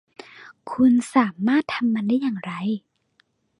[0.71, 2.51] คุณสามารถทำมันได้อย่างไร